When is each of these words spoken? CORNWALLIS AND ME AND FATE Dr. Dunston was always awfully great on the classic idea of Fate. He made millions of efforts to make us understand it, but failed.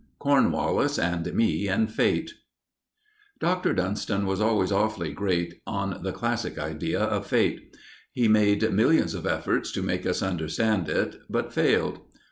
CORNWALLIS 0.17 0.97
AND 0.97 1.31
ME 1.35 1.67
AND 1.67 1.91
FATE 1.91 2.31
Dr. 3.39 3.75
Dunston 3.75 4.25
was 4.25 4.41
always 4.41 4.71
awfully 4.71 5.13
great 5.13 5.61
on 5.67 5.99
the 6.01 6.11
classic 6.11 6.57
idea 6.57 6.99
of 7.01 7.27
Fate. 7.27 7.77
He 8.11 8.27
made 8.27 8.73
millions 8.73 9.13
of 9.13 9.27
efforts 9.27 9.71
to 9.73 9.83
make 9.83 10.07
us 10.07 10.23
understand 10.23 10.89
it, 10.89 11.19
but 11.29 11.53
failed. 11.53 11.99